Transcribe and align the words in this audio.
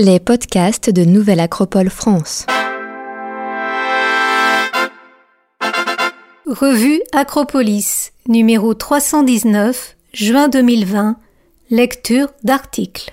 Les 0.00 0.20
podcasts 0.20 0.90
de 0.90 1.04
Nouvelle 1.04 1.40
Acropole 1.40 1.90
France. 1.90 2.46
Revue 6.46 7.00
Acropolis, 7.12 8.12
numéro 8.28 8.74
319, 8.74 9.96
juin 10.12 10.46
2020. 10.46 11.16
Lecture 11.70 12.28
d'articles. 12.44 13.10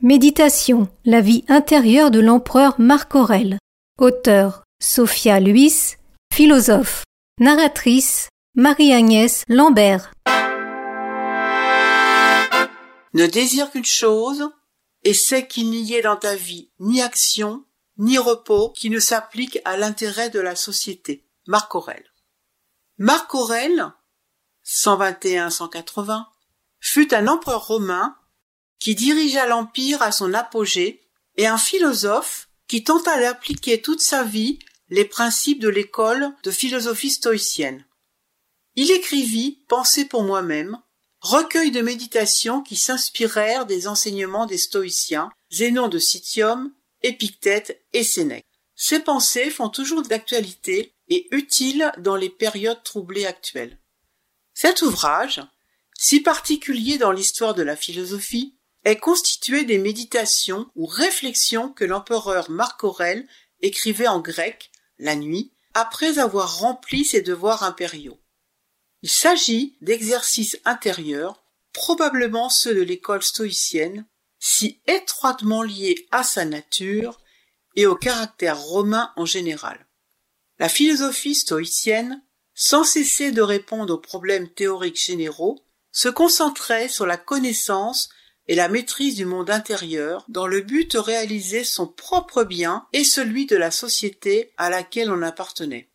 Méditation, 0.00 0.86
la 1.04 1.20
vie 1.20 1.44
intérieure 1.48 2.12
de 2.12 2.20
l'empereur 2.20 2.76
Marc 2.78 3.16
Aurèle. 3.16 3.58
Auteur 3.98 4.62
Sophia 4.80 5.40
Luis, 5.40 5.96
philosophe. 6.32 7.02
Narratrice 7.40 8.28
Marie-Agnès 8.54 9.42
Lambert. 9.48 10.12
Ne 13.16 13.26
désire 13.26 13.70
qu'une 13.70 13.82
chose, 13.82 14.46
et 15.02 15.14
c'est 15.14 15.48
qu'il 15.48 15.70
n'y 15.70 15.94
ait 15.94 16.02
dans 16.02 16.18
ta 16.18 16.36
vie 16.36 16.70
ni 16.80 17.00
action, 17.00 17.64
ni 17.96 18.18
repos 18.18 18.72
qui 18.72 18.90
ne 18.90 19.00
s'applique 19.00 19.58
à 19.64 19.78
l'intérêt 19.78 20.28
de 20.28 20.38
la 20.38 20.54
société. 20.54 21.26
Marc 21.46 21.74
Aurèle. 21.74 22.12
Marc 22.98 23.34
Aurèle, 23.34 23.90
121-180, 24.66 26.26
fut 26.78 27.14
un 27.14 27.26
empereur 27.26 27.66
romain 27.66 28.18
qui 28.80 28.94
dirigea 28.94 29.46
l'empire 29.46 30.02
à 30.02 30.12
son 30.12 30.34
apogée 30.34 31.08
et 31.38 31.46
un 31.46 31.56
philosophe 31.56 32.50
qui 32.68 32.84
tenta 32.84 33.18
d'appliquer 33.18 33.80
toute 33.80 34.02
sa 34.02 34.24
vie 34.24 34.58
les 34.90 35.06
principes 35.06 35.62
de 35.62 35.70
l'école 35.70 36.34
de 36.42 36.50
philosophie 36.50 37.12
stoïcienne. 37.12 37.86
Il 38.74 38.90
écrivit 38.90 39.64
Pensez 39.68 40.04
pour 40.04 40.22
moi-même, 40.22 40.78
recueil 41.26 41.72
de 41.72 41.80
méditations 41.80 42.62
qui 42.62 42.76
s'inspirèrent 42.76 43.66
des 43.66 43.88
enseignements 43.88 44.46
des 44.46 44.58
stoïciens, 44.58 45.30
Zénon 45.50 45.88
de 45.88 45.98
Citium, 45.98 46.72
Épictète 47.02 47.84
et 47.92 48.04
Sénèque. 48.04 48.46
Ces 48.76 49.00
pensées 49.00 49.50
font 49.50 49.68
toujours 49.68 50.02
d'actualité 50.02 50.94
et 51.08 51.26
utiles 51.32 51.92
dans 51.98 52.14
les 52.16 52.30
périodes 52.30 52.82
troublées 52.84 53.26
actuelles. 53.26 53.78
Cet 54.54 54.82
ouvrage, 54.82 55.42
si 55.98 56.20
particulier 56.20 56.96
dans 56.96 57.12
l'histoire 57.12 57.54
de 57.54 57.62
la 57.62 57.76
philosophie, 57.76 58.54
est 58.84 58.98
constitué 58.98 59.64
des 59.64 59.78
méditations 59.78 60.70
ou 60.76 60.86
réflexions 60.86 61.72
que 61.72 61.84
l'empereur 61.84 62.50
Marc 62.50 62.84
Aurèle 62.84 63.26
écrivait 63.62 64.06
en 64.06 64.20
grec, 64.20 64.70
la 64.98 65.16
nuit, 65.16 65.52
après 65.74 66.18
avoir 66.18 66.58
rempli 66.58 67.04
ses 67.04 67.20
devoirs 67.20 67.64
impériaux. 67.64 68.20
Il 69.02 69.10
s'agit 69.10 69.76
d'exercices 69.80 70.58
intérieurs, 70.64 71.42
probablement 71.72 72.48
ceux 72.48 72.74
de 72.74 72.82
l'école 72.82 73.22
stoïcienne, 73.22 74.06
si 74.38 74.80
étroitement 74.86 75.62
liés 75.62 76.06
à 76.10 76.22
sa 76.22 76.44
nature 76.44 77.20
et 77.74 77.86
au 77.86 77.94
caractère 77.94 78.58
romain 78.58 79.12
en 79.16 79.26
général. 79.26 79.86
La 80.58 80.68
philosophie 80.68 81.34
stoïcienne, 81.34 82.22
sans 82.54 82.84
cesser 82.84 83.32
de 83.32 83.42
répondre 83.42 83.94
aux 83.94 83.98
problèmes 83.98 84.48
théoriques 84.48 85.04
généraux, 85.04 85.62
se 85.92 86.08
concentrait 86.08 86.88
sur 86.88 87.06
la 87.06 87.16
connaissance 87.16 88.08
et 88.48 88.54
la 88.54 88.68
maîtrise 88.68 89.16
du 89.16 89.24
monde 89.24 89.50
intérieur 89.50 90.24
dans 90.28 90.46
le 90.46 90.60
but 90.60 90.92
de 90.92 90.98
réaliser 90.98 91.64
son 91.64 91.86
propre 91.86 92.44
bien 92.44 92.86
et 92.92 93.04
celui 93.04 93.46
de 93.46 93.56
la 93.56 93.70
société 93.70 94.52
à 94.56 94.70
laquelle 94.70 95.10
on 95.10 95.22
appartenait. 95.22 95.88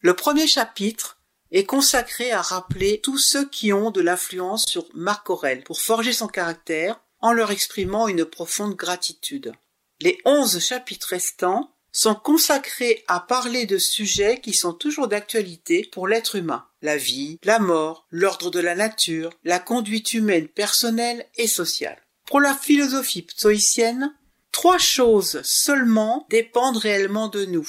Le 0.00 0.14
premier 0.14 0.46
chapitre 0.46 1.15
est 1.52 1.64
consacré 1.64 2.32
à 2.32 2.42
rappeler 2.42 3.00
tous 3.02 3.18
ceux 3.18 3.48
qui 3.48 3.72
ont 3.72 3.90
de 3.90 4.00
l'influence 4.00 4.66
sur 4.66 4.86
Marc 4.94 5.30
Aurèle 5.30 5.64
pour 5.64 5.80
forger 5.80 6.12
son 6.12 6.26
caractère 6.26 7.00
en 7.20 7.32
leur 7.32 7.50
exprimant 7.50 8.08
une 8.08 8.24
profonde 8.24 8.74
gratitude. 8.74 9.52
Les 10.00 10.18
onze 10.24 10.58
chapitres 10.58 11.08
restants 11.08 11.70
sont 11.92 12.14
consacrés 12.14 13.04
à 13.08 13.20
parler 13.20 13.64
de 13.64 13.78
sujets 13.78 14.40
qui 14.42 14.52
sont 14.52 14.74
toujours 14.74 15.08
d'actualité 15.08 15.88
pour 15.90 16.06
l'être 16.06 16.36
humain. 16.36 16.66
La 16.82 16.98
vie, 16.98 17.38
la 17.42 17.58
mort, 17.58 18.06
l'ordre 18.10 18.50
de 18.50 18.60
la 18.60 18.74
nature, 18.74 19.30
la 19.44 19.58
conduite 19.58 20.12
humaine 20.12 20.46
personnelle 20.46 21.26
et 21.36 21.46
sociale. 21.46 21.96
Pour 22.26 22.40
la 22.40 22.54
philosophie 22.54 23.26
stoïcienne, 23.30 24.14
trois 24.52 24.78
choses 24.78 25.40
seulement 25.42 26.26
dépendent 26.28 26.76
réellement 26.76 27.28
de 27.28 27.46
nous. 27.46 27.68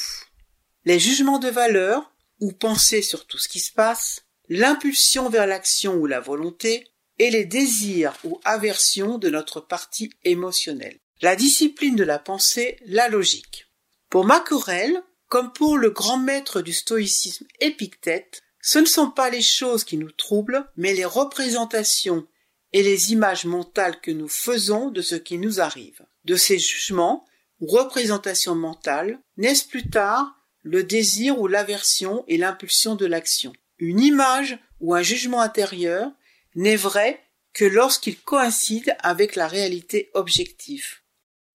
Les 0.83 0.99
jugements 0.99 1.39
de 1.39 1.49
valeur, 1.49 2.11
ou 2.39 2.51
penser 2.51 3.01
sur 3.01 3.25
tout 3.25 3.37
ce 3.37 3.47
qui 3.47 3.59
se 3.59 3.71
passe, 3.71 4.23
l'impulsion 4.49 5.29
vers 5.29 5.47
l'action 5.47 5.95
ou 5.95 6.05
la 6.05 6.19
volonté, 6.19 6.87
et 7.19 7.31
les 7.31 7.45
désirs 7.45 8.13
ou 8.23 8.39
aversions 8.43 9.17
de 9.17 9.29
notre 9.29 9.59
partie 9.59 10.11
émotionnelle. 10.23 10.99
La 11.21 11.35
discipline 11.35 11.95
de 11.95 12.03
la 12.03 12.19
pensée, 12.19 12.77
la 12.85 13.09
logique. 13.09 13.67
Pour 14.09 14.25
Maquerel, 14.25 15.01
comme 15.27 15.51
pour 15.51 15.77
le 15.77 15.89
grand 15.89 16.17
maître 16.17 16.61
du 16.61 16.73
stoïcisme 16.73 17.47
Épictète, 17.59 18.43
ce 18.61 18.79
ne 18.79 18.85
sont 18.85 19.09
pas 19.09 19.29
les 19.29 19.41
choses 19.41 19.83
qui 19.83 19.97
nous 19.97 20.11
troublent, 20.11 20.65
mais 20.75 20.93
les 20.93 21.05
représentations 21.05 22.27
et 22.73 22.83
les 22.83 23.11
images 23.11 23.45
mentales 23.45 23.99
que 23.99 24.11
nous 24.11 24.27
faisons 24.27 24.89
de 24.91 25.01
ce 25.01 25.15
qui 25.15 25.37
nous 25.37 25.59
arrive. 25.59 26.05
De 26.25 26.35
ces 26.35 26.59
jugements 26.59 27.25
ou 27.59 27.67
représentations 27.67 28.55
mentales 28.55 29.19
naissent 29.37 29.63
plus 29.63 29.89
tard 29.89 30.36
le 30.67 30.83
désir 30.83 31.39
ou 31.39 31.47
l'aversion 31.47 32.23
et 32.27 32.37
l'impulsion 32.37 32.95
de 32.95 33.05
l'action. 33.05 33.53
Une 33.79 34.01
image 34.01 34.59
ou 34.79 34.93
un 34.93 35.01
jugement 35.01 35.41
intérieur 35.41 36.11
n'est 36.55 36.75
vrai 36.75 37.23
que 37.53 37.65
lorsqu'il 37.65 38.19
coïncide 38.19 38.95
avec 38.99 39.35
la 39.35 39.47
réalité 39.47 40.11
objective. 40.13 40.97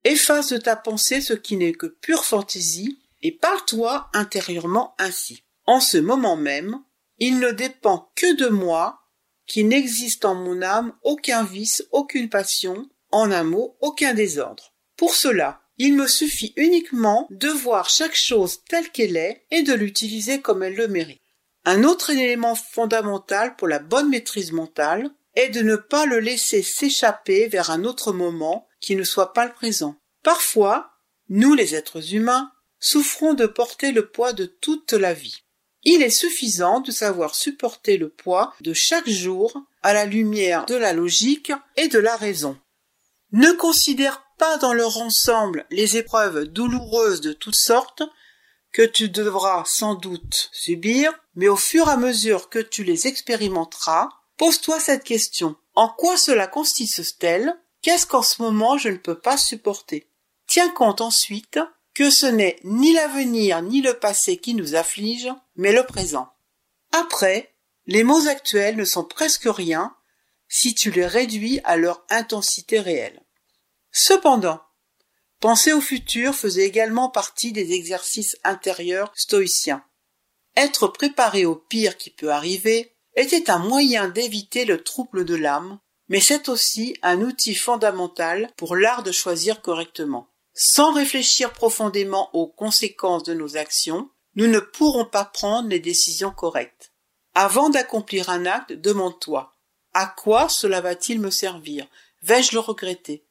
Efface 0.05 0.49
de 0.49 0.56
ta 0.56 0.75
pensée 0.75 1.21
ce 1.21 1.34
qui 1.34 1.56
n'est 1.56 1.75
que 1.75 1.87
pure 1.87 2.25
fantaisie 2.25 2.99
et 3.21 3.33
parle-toi 3.33 4.11
intérieurement 4.15 4.95
ainsi. 4.99 5.44
En 5.67 5.81
ce 5.81 5.99
moment 5.99 6.37
même, 6.37 6.83
il 7.19 7.39
ne 7.39 7.53
dépend 7.53 8.11
que 8.17 8.34
de 8.34 8.49
moi, 8.49 8.99
qui 9.47 9.65
n'existe 9.65 10.25
en 10.25 10.34
mon 10.34 10.62
âme 10.62 10.93
aucun 11.03 11.44
vice, 11.44 11.84
aucune 11.93 12.29
passion, 12.29 12.89
en 13.11 13.31
un 13.31 13.44
mot, 13.44 13.77
aucun 13.81 14.15
désordre. 14.15 14.73
Pour 14.97 15.15
cela, 15.15 15.62
il 15.84 15.94
me 15.94 16.06
suffit 16.06 16.53
uniquement 16.54 17.26
de 17.31 17.48
voir 17.48 17.91
chaque 17.91 18.15
chose 18.15 18.60
telle 18.69 18.91
qu'elle 18.91 19.16
est 19.16 19.43
et 19.50 19.62
de 19.62 19.72
l'utiliser 19.72 20.41
comme 20.41 20.62
elle 20.62 20.76
le 20.76 20.87
mérite. 20.87 21.20
Un 21.65 21.82
autre 21.82 22.10
élément 22.10 22.54
fondamental 22.54 23.56
pour 23.56 23.66
la 23.66 23.81
bonne 23.81 24.09
maîtrise 24.09 24.53
mentale 24.53 25.10
est 25.34 25.48
de 25.48 25.60
ne 25.60 25.75
pas 25.75 26.06
le 26.06 26.20
laisser 26.20 26.62
s'échapper 26.62 27.48
vers 27.48 27.72
un 27.72 27.82
autre 27.82 28.12
moment 28.12 28.69
qui 28.81 28.94
ne 28.94 29.03
soit 29.03 29.32
pas 29.32 29.44
le 29.44 29.53
présent. 29.53 29.97
Parfois, 30.22 30.93
nous 31.28 31.53
les 31.53 31.75
êtres 31.75 32.14
humains 32.14 32.53
souffrons 32.78 33.34
de 33.34 33.47
porter 33.47 33.91
le 33.91 34.06
poids 34.06 34.32
de 34.32 34.44
toute 34.44 34.93
la 34.93 35.14
vie. 35.14 35.43
Il 35.82 36.00
est 36.00 36.10
suffisant 36.16 36.78
de 36.78 36.93
savoir 36.93 37.34
supporter 37.34 37.97
le 37.97 38.09
poids 38.09 38.54
de 38.60 38.72
chaque 38.72 39.09
jour 39.09 39.60
à 39.82 39.93
la 39.93 40.06
lumière 40.06 40.64
de 40.66 40.76
la 40.76 40.93
logique 40.93 41.50
et 41.76 41.88
de 41.88 41.99
la 41.99 42.14
raison. 42.14 42.56
Ne 43.32 43.50
considère 43.50 44.22
pas 44.42 44.58
dans 44.58 44.72
leur 44.72 44.97
ensemble 44.97 45.66
les 45.70 45.97
épreuves 45.97 46.47
douloureuses 46.47 47.20
de 47.20 47.32
toutes 47.32 47.54
sortes 47.54 48.03
que 48.72 48.82
tu 48.82 49.08
devras 49.08 49.62
sans 49.66 49.94
doute 49.94 50.50
subir, 50.50 51.12
mais 51.36 51.47
au 51.47 51.54
fur 51.54 51.86
et 51.86 51.92
à 51.92 51.97
mesure 51.97 52.48
que 52.48 52.58
tu 52.58 52.82
les 52.82 53.06
expérimenteras, 53.06 54.08
pose-toi 54.38 54.81
cette 54.81 55.04
question. 55.04 55.54
En 55.76 55.88
quoi 55.88 56.16
cela 56.16 56.48
consiste-t-elle? 56.48 57.56
Qu'est-ce 57.82 58.04
qu'en 58.04 58.25
ce 58.25 58.42
moment 58.42 58.76
je 58.78 58.88
ne 58.88 58.97
peux 58.97 59.16
pas 59.16 59.36
supporter? 59.36 60.10
Tiens 60.48 60.70
compte 60.70 61.02
ensuite 61.02 61.60
que 61.94 62.10
ce 62.10 62.26
n'est 62.26 62.58
ni 62.64 62.92
l'avenir 62.94 63.62
ni 63.62 63.81
le 63.81 63.94
passé 63.94 64.38
qui 64.38 64.54
nous 64.54 64.75
afflige, 64.75 65.28
mais 65.54 65.70
le 65.70 65.86
présent. 65.86 66.32
Après, 66.91 67.54
les 67.86 68.02
mots 68.02 68.26
actuels 68.26 68.75
ne 68.75 68.84
sont 68.84 69.04
presque 69.04 69.47
rien 69.47 69.94
si 70.49 70.75
tu 70.75 70.90
les 70.90 71.06
réduis 71.06 71.61
à 71.62 71.76
leur 71.76 72.05
intensité 72.11 72.81
réelle. 72.81 73.22
Cependant, 73.93 74.61
penser 75.41 75.73
au 75.73 75.81
futur 75.81 76.35
faisait 76.35 76.65
également 76.65 77.11
partie 77.11 77.53
des 77.53 77.73
exercices 77.73 78.37
intérieurs 78.43 79.12
stoïciens. 79.15 79.85
Être 80.56 80.89
préparé 80.89 81.44
au 81.44 81.55
pire 81.55 81.97
qui 81.97 82.11
peut 82.11 82.33
arriver 82.33 82.94
était 83.15 83.50
un 83.50 83.59
moyen 83.59 84.09
d'éviter 84.09 84.65
le 84.65 84.83
trouble 84.83 85.25
de 85.25 85.35
l'âme, 85.35 85.79
mais 86.09 86.21
c'est 86.21 86.49
aussi 86.49 86.97
un 87.03 87.21
outil 87.21 87.55
fondamental 87.55 88.50
pour 88.56 88.77
l'art 88.77 89.03
de 89.03 89.12
choisir 89.12 89.62
correctement. 89.62 90.29
Sans 90.55 90.93
réfléchir 90.93 91.53
profondément 91.53 92.35
aux 92.35 92.47
conséquences 92.47 93.23
de 93.23 93.35
nos 93.35 93.56
actions, 93.56 94.11
nous 94.35 94.47
ne 94.47 94.61
pourrons 94.61 95.06
pas 95.06 95.25
prendre 95.25 95.69
les 95.69 95.81
décisions 95.81 96.31
correctes. 96.31 96.93
Avant 97.35 97.71
d'accomplir 97.71 98.29
un 98.31 98.47
acte, 98.47 98.73
demande-toi 98.73 99.53
à 99.94 100.06
quoi 100.06 100.49
cela 100.49 100.81
va-t-il 100.81 101.21
me 101.21 101.31
servir? 101.31 101.87
Vais-je 102.23 102.53
le 102.53 102.61
regretter? 102.61 103.27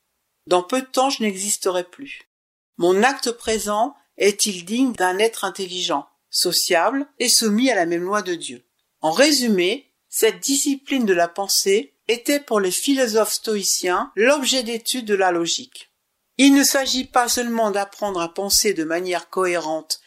Dans 0.51 0.63
peu 0.63 0.81
de 0.81 0.85
temps 0.85 1.09
je 1.09 1.23
n'existerai 1.23 1.85
plus. 1.85 2.29
Mon 2.75 3.03
acte 3.03 3.31
présent 3.31 3.95
est-il 4.17 4.65
digne 4.65 4.91
d'un 4.91 5.17
être 5.17 5.45
intelligent, 5.45 6.09
sociable 6.29 7.07
et 7.19 7.29
soumis 7.29 7.71
à 7.71 7.75
la 7.75 7.85
même 7.85 8.03
loi 8.03 8.21
de 8.21 8.35
Dieu? 8.35 8.65
En 8.99 9.11
résumé, 9.11 9.93
cette 10.09 10.41
discipline 10.41 11.05
de 11.05 11.13
la 11.13 11.29
pensée 11.29 11.93
était 12.09 12.41
pour 12.41 12.59
les 12.59 12.71
philosophes 12.71 13.31
stoïciens 13.31 14.11
l'objet 14.17 14.61
d'étude 14.61 15.05
de 15.05 15.15
la 15.15 15.31
logique. 15.31 15.89
Il 16.37 16.53
ne 16.53 16.65
s'agit 16.65 17.05
pas 17.05 17.29
seulement 17.29 17.71
d'apprendre 17.71 18.19
à 18.19 18.33
penser 18.33 18.73
de 18.73 18.83
manière 18.83 19.29
cohérente 19.29 20.01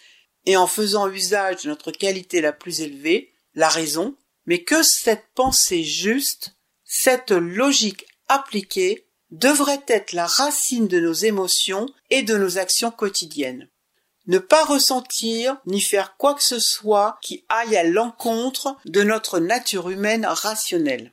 et 0.45 0.59
en 0.59 0.67
faisant 0.67 1.09
usage 1.09 1.63
de 1.63 1.71
notre 1.71 1.91
qualité 1.91 2.43
la 2.43 2.53
plus 2.53 2.83
élevée, 2.83 3.33
la 3.55 3.71
raison, 3.71 4.15
mais 4.45 4.63
que 4.63 4.83
cette 4.83 5.25
pensée 5.35 5.85
juste, 5.85 6.55
cette 6.85 7.31
logique 7.31 8.05
appliquée, 8.29 9.09
devrait 9.35 9.83
être 9.89 10.13
la 10.13 10.27
racine 10.27 10.87
de 10.87 11.01
nos 11.01 11.13
émotions 11.13 11.87
et 12.11 12.23
de 12.23 12.37
nos 12.37 12.59
actions 12.59 12.93
quotidiennes. 12.93 13.69
Ne 14.27 14.39
pas 14.39 14.65
ressentir 14.65 15.61
ni 15.67 15.81
faire 15.81 16.17
quoi 16.17 16.35
que 16.35 16.43
ce 16.43 16.61
soit 16.61 17.19
qui 17.21 17.45
aille 17.49 17.77
à 17.77 17.83
l'encontre 17.83 18.77
de 18.87 19.03
notre 19.03 19.41
nature 19.41 19.91
humaine 19.91 20.25
rationnelle. 20.25 21.13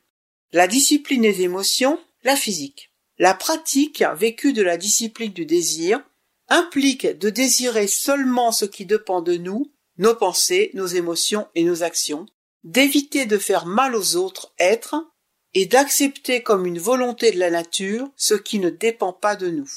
La 0.53 0.67
discipline 0.67 1.23
des 1.23 1.41
émotions, 1.41 1.99
la 2.23 2.35
physique. 2.35 2.91
La 3.17 3.33
pratique 3.33 4.03
vécue 4.15 4.53
de 4.53 4.61
la 4.61 4.77
discipline 4.77 5.33
du 5.33 5.45
désir 5.45 5.99
implique 6.47 7.07
de 7.07 7.29
désirer 7.29 7.87
seulement 7.87 8.51
ce 8.51 8.65
qui 8.65 8.85
dépend 8.85 9.21
de 9.21 9.35
nous, 9.35 9.71
nos 9.97 10.15
pensées, 10.15 10.69
nos 10.73 10.87
émotions 10.87 11.47
et 11.55 11.63
nos 11.63 11.83
actions, 11.83 12.27
d'éviter 12.63 13.25
de 13.25 13.37
faire 13.37 13.65
mal 13.65 13.95
aux 13.95 14.15
autres 14.15 14.53
êtres 14.59 15.07
et 15.53 15.65
d'accepter 15.65 16.43
comme 16.43 16.65
une 16.65 16.79
volonté 16.79 17.31
de 17.31 17.39
la 17.39 17.49
nature 17.49 18.09
ce 18.15 18.33
qui 18.33 18.59
ne 18.59 18.69
dépend 18.69 19.13
pas 19.13 19.35
de 19.35 19.49
nous. 19.49 19.69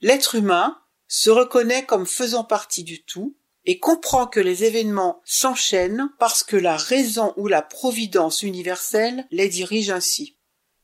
L'être 0.00 0.34
humain 0.34 0.78
se 1.08 1.30
reconnaît 1.30 1.84
comme 1.84 2.06
faisant 2.06 2.44
partie 2.44 2.84
du 2.84 3.02
tout 3.02 3.36
et 3.64 3.78
comprend 3.78 4.26
que 4.26 4.40
les 4.40 4.64
événements 4.64 5.20
s'enchaînent 5.24 6.10
parce 6.18 6.42
que 6.44 6.56
la 6.56 6.76
raison 6.76 7.34
ou 7.36 7.48
la 7.48 7.62
providence 7.62 8.42
universelle 8.42 9.26
les 9.30 9.48
dirige 9.48 9.90
ainsi. 9.90 10.38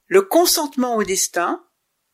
Le 0.07 0.23
consentement 0.23 0.97
au 0.97 1.05
destin, 1.05 1.65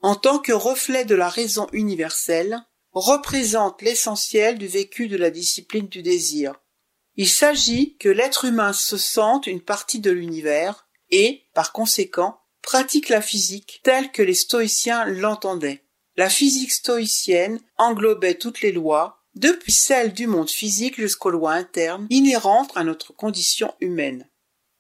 en 0.01 0.15
tant 0.15 0.39
que 0.39 0.53
reflet 0.53 1.05
de 1.05 1.15
la 1.15 1.29
raison 1.29 1.67
universelle, 1.73 2.61
représente 2.93 3.83
l'essentiel 3.83 4.59
du 4.59 4.67
vécu 4.67 5.09
de 5.09 5.17
la 5.17 5.31
discipline 5.31 5.89
du 5.89 6.03
désir. 6.03 6.55
Il 7.17 7.29
s'agit 7.29 7.97
que 7.97 8.09
l'être 8.09 8.45
humain 8.45 8.73
se 8.73 8.97
sente 8.97 9.47
une 9.47 9.63
partie 9.63 10.01
de 10.01 10.11
l'univers 10.11 10.87
et, 11.13 11.45
par 11.55 11.73
conséquent, 11.73 12.41
pratique 12.63 13.09
la 13.09 13.23
physique 13.23 13.81
telle 13.85 14.11
que 14.11 14.23
les 14.23 14.35
stoïciens 14.35 15.05
l'entendaient. 15.05 15.85
La 16.17 16.29
physique 16.29 16.73
stoïcienne 16.73 17.61
englobait 17.79 18.35
toutes 18.35 18.61
les 18.61 18.73
lois, 18.73 19.23
depuis 19.35 19.73
celles 19.73 20.13
du 20.13 20.27
monde 20.27 20.51
physique 20.51 20.97
jusqu'aux 20.97 21.31
lois 21.31 21.53
internes 21.53 22.07
inhérentes 22.11 22.73
à 22.75 22.85
notre 22.85 23.15
condition 23.15 23.73
humaine. 23.81 24.29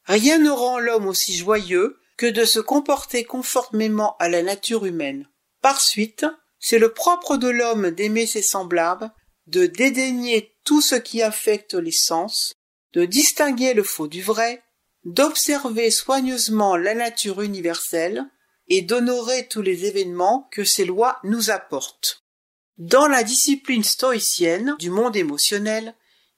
Rien 0.05 0.39
ne 0.39 0.51
rend 0.51 0.79
l'homme 0.79 1.07
aussi 1.07 1.37
joyeux 1.37 1.99
que 2.17 2.27
de 2.27 2.45
se 2.45 2.61
comporter 2.61 3.25
conformément 3.25 4.17
à 4.19 4.29
la 4.29 4.43
nature 4.43 4.85
humaine. 4.85 5.29
Par 5.63 5.81
suite, 5.81 6.27
c'est 6.59 6.79
le 6.79 6.93
propre 6.93 7.37
de 7.37 7.49
l'homme 7.49 7.91
d'aimer 7.91 8.27
ses 8.27 8.43
semblables, 8.43 9.11
de 9.47 9.67
dédaigner 9.67 10.55
tout 10.65 10.81
ce 10.81 10.95
qui 10.95 11.23
affecte 11.23 11.75
les 11.75 11.93
sens, 11.93 12.53
de 12.93 13.05
distinguer 13.05 13.75
le 13.75 13.83
faux 13.83 14.07
du 14.07 14.23
vrai, 14.23 14.63
d'observer 15.05 15.91
soigneusement 15.91 16.77
la 16.77 16.95
nature 16.95 17.43
universelle 17.43 18.25
et 18.69 18.83
d'honorer 18.83 19.49
tous 19.49 19.63
les 19.63 19.87
événements 19.87 20.49
que 20.53 20.65
ces 20.65 20.85
lois 20.85 21.19
nous 21.25 21.51
apportent. 21.51 22.23
Dans 22.79 23.07
la 23.07 23.23
discipline 23.23 23.85
stoïcienne 23.85 24.77
du 24.79 24.91
monde 24.91 25.17
émotionnel, 25.17 25.95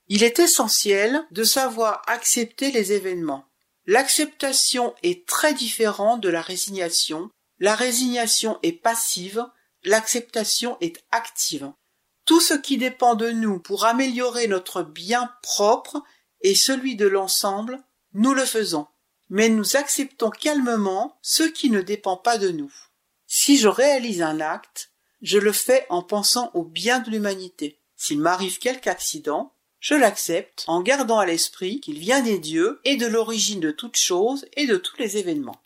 il 0.08 0.22
est 0.22 0.38
essentiel 0.38 1.25
de 1.31 1.44
savoir 1.44 2.02
accepter 2.06 2.70
les 2.70 2.93
événements. 2.93 3.44
L'acceptation 3.87 4.94
est 5.02 5.26
très 5.26 5.55
différente 5.55 6.20
de 6.20 6.28
la 6.28 6.43
résignation. 6.43 7.31
La 7.58 7.75
résignation 7.75 8.58
est 8.62 8.72
passive, 8.72 9.46
l'acceptation 9.84 10.76
est 10.81 11.05
active. 11.12 11.70
Tout 12.25 12.40
ce 12.40 12.55
qui 12.55 12.78
dépend 12.78 13.14
de 13.14 13.31
nous 13.31 13.61
pour 13.61 13.84
améliorer 13.84 14.49
notre 14.49 14.82
bien 14.82 15.31
propre 15.43 16.02
et 16.40 16.55
celui 16.55 16.96
de 16.96 17.06
l'ensemble, 17.06 17.82
nous 18.14 18.32
le 18.32 18.44
faisons. 18.44 18.87
Mais 19.31 19.49
nous 19.49 19.76
acceptons 19.76 20.31
calmement 20.31 21.19
ce 21.22 21.43
qui 21.43 21.70
ne 21.70 21.81
dépend 21.81 22.16
pas 22.16 22.38
de 22.38 22.50
nous. 22.50 22.72
Si 23.26 23.56
je 23.56 23.69
réalise 23.69 24.22
un 24.22 24.40
acte, 24.40 24.90
je 25.22 25.38
le 25.38 25.52
fais 25.52 25.87
en 25.88 26.02
pensant 26.02 26.50
au 26.55 26.62
bien 26.62 27.00
de 27.00 27.11
l'humanité. 27.11 27.81
S'il 27.96 28.20
m'arrive 28.20 28.58
quelque 28.58 28.88
accident, 28.88 29.52
je 29.81 29.94
l'accepte 29.94 30.64
en 30.66 30.82
gardant 30.82 31.19
à 31.19 31.26
l'esprit 31.26 31.81
qu'il 31.81 31.99
vient 31.99 32.22
des 32.22 32.38
dieux 32.38 32.81
et 32.84 32.96
de 32.96 33.06
l'origine 33.06 33.61
de 33.61 33.70
toutes 33.70 33.96
choses 33.96 34.46
et 34.56 34.66
de 34.66 34.76
tous 34.76 34.96
les 34.99 35.16
événements. 35.16 35.62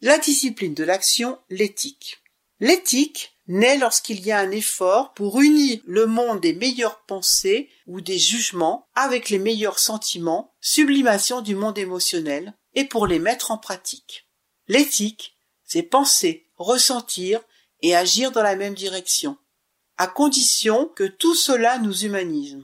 La 0.00 0.18
discipline 0.18 0.74
de 0.74 0.84
l'action, 0.84 1.38
l'éthique. 1.48 2.18
L'éthique 2.60 3.35
naît 3.48 3.78
lorsqu'il 3.78 4.20
y 4.24 4.32
a 4.32 4.38
un 4.38 4.50
effort 4.50 5.12
pour 5.14 5.40
unir 5.40 5.80
le 5.86 6.06
monde 6.06 6.40
des 6.40 6.54
meilleures 6.54 7.00
pensées 7.06 7.70
ou 7.86 8.00
des 8.00 8.18
jugements 8.18 8.88
avec 8.94 9.30
les 9.30 9.38
meilleurs 9.38 9.78
sentiments, 9.78 10.54
sublimation 10.60 11.40
du 11.40 11.54
monde 11.54 11.78
émotionnel, 11.78 12.54
et 12.74 12.84
pour 12.84 13.06
les 13.06 13.18
mettre 13.18 13.50
en 13.50 13.58
pratique. 13.58 14.28
L'éthique, 14.68 15.38
c'est 15.64 15.82
penser, 15.82 16.50
ressentir 16.56 17.40
et 17.82 17.94
agir 17.94 18.32
dans 18.32 18.42
la 18.42 18.56
même 18.56 18.74
direction, 18.74 19.38
à 19.96 20.06
condition 20.06 20.86
que 20.88 21.04
tout 21.04 21.34
cela 21.34 21.78
nous 21.78 22.04
humanise, 22.04 22.58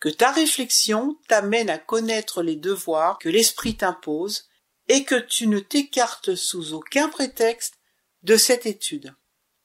que 0.00 0.08
ta 0.08 0.32
réflexion 0.32 1.18
t'amène 1.28 1.70
à 1.70 1.78
connaître 1.78 2.42
les 2.42 2.56
devoirs 2.56 3.18
que 3.18 3.28
l'esprit 3.28 3.76
t'impose 3.76 4.48
et 4.88 5.04
que 5.04 5.14
tu 5.14 5.46
ne 5.46 5.60
t'écartes 5.60 6.34
sous 6.34 6.74
aucun 6.74 7.08
prétexte 7.08 7.74
de 8.22 8.36
cette 8.36 8.66
étude. 8.66 9.14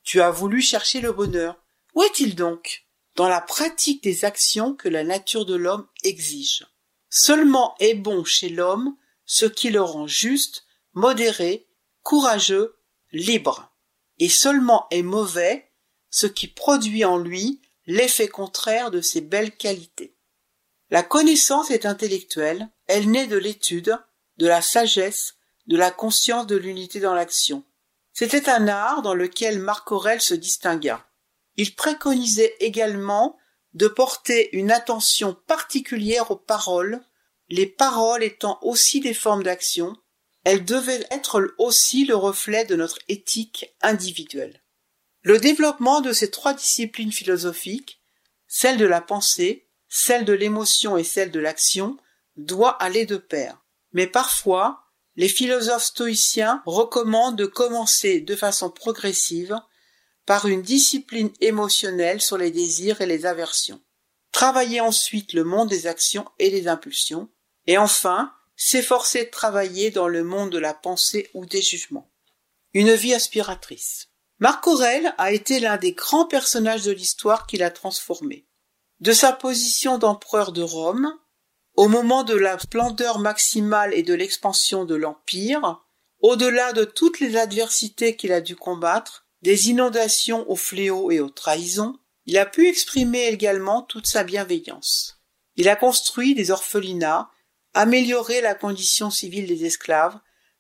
Tu 0.10 0.22
as 0.22 0.32
voulu 0.32 0.60
chercher 0.60 1.02
le 1.02 1.12
bonheur. 1.12 1.64
Où 1.94 2.02
est-il 2.02 2.34
donc? 2.34 2.88
Dans 3.16 3.30
la 3.30 3.42
pratique 3.42 4.02
des 4.02 4.26
actions 4.26 4.74
que 4.74 4.90
la 4.90 5.04
nature 5.04 5.46
de 5.46 5.54
l'homme 5.54 5.88
exige. 6.02 6.66
Seulement 7.12 7.76
est 7.80 7.94
bon 7.94 8.24
chez 8.24 8.50
l'homme 8.50 8.98
ce 9.28 9.46
qui 9.46 9.70
le 9.70 9.84
rend 9.84 10.08
juste, 10.08 10.66
modéré, 10.94 11.68
courageux, 12.02 12.76
libre. 13.12 13.72
Et 14.18 14.30
seulement 14.30 14.88
est 14.90 15.04
mauvais 15.04 15.70
ce 16.10 16.26
qui 16.26 16.48
produit 16.48 17.06
en 17.06 17.20
lui 17.20 17.62
l'effet 17.86 18.30
contraire 18.30 18.90
de 18.90 19.02
ses 19.02 19.22
belles 19.22 19.56
qualités. 19.56 20.16
La 20.90 21.04
connaissance 21.04 21.70
est 21.70 21.86
intellectuelle, 21.86 22.68
elle 22.88 23.12
naît 23.12 23.28
de 23.28 23.38
l'étude, 23.38 23.96
de 24.38 24.48
la 24.48 24.64
sagesse, 24.64 25.36
de 25.68 25.78
la 25.78 25.92
conscience 25.92 26.48
de 26.48 26.56
l'unité 26.56 27.00
dans 27.00 27.14
l'action. 27.14 27.64
C'était 28.20 28.50
un 28.50 28.68
art 28.68 29.02
dans 29.02 29.14
lequel 29.14 29.60
Marc 29.60 29.94
Aurèle 29.94 30.20
se 30.20 30.34
distingua. 30.34 31.08
Il 31.56 31.74
préconisait 31.74 32.54
également 32.60 33.38
de 33.76 33.88
porter 33.88 34.54
une 34.58 34.72
attention 34.72 35.38
particulière 35.48 36.30
aux 36.30 36.36
paroles, 36.36 37.00
les 37.48 37.66
paroles 37.66 38.22
étant 38.22 38.60
aussi 38.62 39.00
des 39.00 39.14
formes 39.14 39.44
d'action, 39.44 39.96
elles 40.44 40.66
devaient 40.66 41.08
être 41.12 41.56
aussi 41.60 42.04
le 42.04 42.18
reflet 42.18 42.66
de 42.66 42.76
notre 42.76 43.00
éthique 43.08 43.74
individuelle. 43.82 44.64
Le 45.22 45.40
développement 45.40 46.02
de 46.02 46.12
ces 46.12 46.30
trois 46.30 46.54
disciplines 46.54 47.14
philosophiques, 47.14 48.02
celle 48.50 48.76
de 48.76 48.86
la 48.86 49.00
pensée, 49.00 49.70
celle 49.88 50.26
de 50.26 50.34
l'émotion 50.34 50.98
et 50.98 51.06
celle 51.06 51.32
de 51.32 51.40
l'action, 51.40 51.96
doit 52.36 52.76
aller 52.84 53.06
de 53.06 53.16
pair. 53.16 53.64
Mais 53.94 54.08
parfois, 54.08 54.89
les 55.20 55.28
philosophes 55.28 55.84
stoïciens 55.84 56.64
recommandent 56.66 57.36
de 57.36 57.46
commencer 57.46 58.22
de 58.22 58.38
façon 58.38 58.70
progressive 58.70 59.60
par 60.26 60.48
une 60.48 60.62
discipline 60.62 61.30
émotionnelle 61.42 62.22
sur 62.22 62.38
les 62.38 62.52
désirs 62.52 63.02
et 63.02 63.06
les 63.06 63.26
aversions. 63.26 63.82
Travailler 64.32 64.80
ensuite 64.80 65.34
le 65.34 65.44
monde 65.44 65.68
des 65.68 65.88
actions 65.88 66.24
et 66.40 66.50
des 66.50 66.70
impulsions, 66.70 67.28
et 67.68 67.78
enfin 67.78 68.32
s'efforcer 68.56 69.26
de 69.26 69.30
travailler 69.30 69.92
dans 69.92 70.08
le 70.08 70.24
monde 70.24 70.52
de 70.52 70.58
la 70.58 70.74
pensée 70.74 71.30
ou 71.34 71.46
des 71.46 71.62
jugements. 71.62 72.10
Une 72.74 72.94
vie 72.94 73.14
aspiratrice. 73.14 74.08
Marc 74.40 74.66
Aurèle 74.68 75.14
a 75.18 75.34
été 75.34 75.60
l'un 75.60 75.76
des 75.76 75.92
grands 75.92 76.28
personnages 76.28 76.84
de 76.84 76.94
l'histoire 76.94 77.46
qui 77.46 77.58
l'a 77.58 77.72
transformé. 77.72 78.48
De 79.02 79.12
sa 79.12 79.34
position 79.34 79.98
d'empereur 79.98 80.54
de 80.54 80.62
Rome, 80.62 81.14
au 81.76 81.88
moment 81.88 82.24
de 82.24 82.36
la 82.36 82.60
splendeur 82.60 83.20
maximale 83.20 83.94
et 83.94 84.04
de 84.04 84.14
l'expansion 84.14 84.86
de 84.86 84.96
l'Empire, 84.96 85.82
au-delà 86.20 86.74
de 86.74 86.84
toutes 86.84 87.20
les 87.20 87.38
adversités 87.38 88.16
qu'il 88.16 88.34
a 88.34 88.42
dû 88.42 88.56
combattre, 88.56 89.26
des 89.42 89.70
inondations 89.70 90.50
aux 90.50 90.58
fléaux 90.58 91.12
et 91.12 91.20
aux 91.20 91.30
trahisons, 91.30 91.98
il 92.26 92.38
a 92.38 92.46
pu 92.46 92.68
exprimer 92.68 93.28
également 93.28 93.82
toute 93.82 94.08
sa 94.08 94.24
bienveillance. 94.24 95.20
Il 95.56 95.70
a 95.70 95.76
construit 95.76 96.36
des 96.36 96.52
orphelinats, 96.52 97.30
amélioré 97.74 98.42
la 98.42 98.56
condition 98.56 99.10
civile 99.10 99.48
des 99.48 99.66
esclaves, 99.66 100.20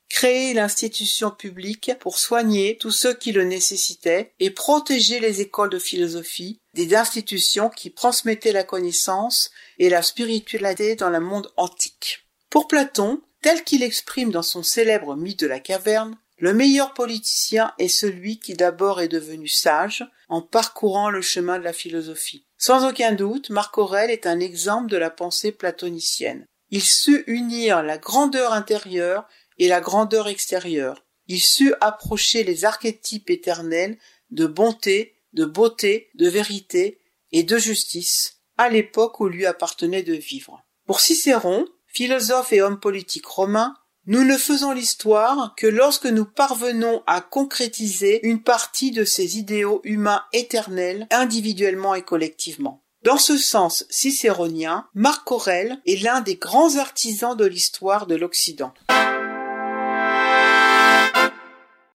créé 0.09 0.53
l'institution 0.53 1.29
publique 1.29 1.91
pour 1.99 2.17
soigner 2.17 2.77
tous 2.77 2.91
ceux 2.91 3.13
qui 3.13 3.31
le 3.31 3.43
nécessitaient 3.43 4.33
et 4.39 4.49
protéger 4.49 5.19
les 5.19 5.41
écoles 5.41 5.69
de 5.69 5.79
philosophie, 5.79 6.59
des 6.73 6.95
institutions 6.95 7.69
qui 7.69 7.93
transmettaient 7.93 8.51
la 8.51 8.63
connaissance 8.63 9.51
et 9.79 9.89
la 9.89 10.01
spiritualité 10.01 10.95
dans 10.95 11.09
le 11.09 11.19
monde 11.19 11.51
antique. 11.57 12.27
Pour 12.49 12.67
Platon, 12.67 13.21
Tel 13.41 13.63
qu'il 13.63 13.83
exprime 13.83 14.31
dans 14.31 14.43
son 14.43 14.63
célèbre 14.63 15.15
mythe 15.15 15.39
de 15.39 15.47
la 15.47 15.59
caverne, 15.59 16.17
le 16.39 16.53
meilleur 16.53 16.93
politicien 16.93 17.73
est 17.77 17.87
celui 17.87 18.39
qui 18.39 18.53
d'abord 18.53 19.01
est 19.01 19.07
devenu 19.07 19.47
sage 19.47 20.05
en 20.27 20.41
parcourant 20.41 21.09
le 21.09 21.21
chemin 21.21 21.57
de 21.57 21.63
la 21.63 21.73
philosophie. 21.73 22.45
Sans 22.57 22.87
aucun 22.87 23.13
doute, 23.13 23.49
Marc 23.49 23.77
Aurèle 23.77 24.11
est 24.11 24.27
un 24.27 24.39
exemple 24.39 24.89
de 24.89 24.97
la 24.97 25.09
pensée 25.09 25.51
platonicienne. 25.51 26.45
Il 26.69 26.83
sut 26.83 27.23
unir 27.27 27.81
la 27.81 27.97
grandeur 27.97 28.53
intérieure 28.53 29.27
et 29.57 29.67
la 29.67 29.81
grandeur 29.81 30.27
extérieure. 30.27 31.05
Il 31.27 31.41
sut 31.41 31.73
approcher 31.79 32.43
les 32.43 32.65
archétypes 32.65 33.29
éternels 33.29 33.97
de 34.31 34.45
bonté, 34.45 35.15
de 35.33 35.45
beauté, 35.45 36.09
de 36.15 36.27
vérité 36.27 36.99
et 37.31 37.43
de 37.43 37.57
justice 37.57 38.38
à 38.59 38.67
l'époque 38.67 39.21
où 39.21 39.29
lui 39.29 39.45
appartenait 39.45 40.03
de 40.03 40.13
vivre. 40.13 40.65
Pour 40.85 40.99
Cicéron, 40.99 41.65
philosophe 41.87 42.51
et 42.51 42.61
homme 42.61 42.79
politique 42.79 43.25
romain, 43.25 43.73
nous 44.05 44.25
ne 44.25 44.37
faisons 44.37 44.73
l'histoire 44.73 45.53
que 45.55 45.65
lorsque 45.65 46.07
nous 46.07 46.25
parvenons 46.25 47.01
à 47.07 47.21
concrétiser 47.21 48.19
une 48.27 48.43
partie 48.43 48.91
de 48.91 49.05
ces 49.05 49.37
idéaux 49.37 49.79
humains 49.85 50.23
éternels 50.33 51.07
individuellement 51.09 51.95
et 51.95 52.01
collectivement. 52.01 52.83
Dans 53.05 53.17
ce 53.17 53.37
sens 53.37 53.85
cicéronien, 53.89 54.89
Marc 54.93 55.31
Aurèle 55.31 55.79
est 55.85 56.03
l'un 56.03 56.19
des 56.19 56.35
grands 56.35 56.75
artisans 56.75 57.37
de 57.37 57.45
l'histoire 57.45 58.07
de 58.07 58.15
l'Occident. 58.15 58.73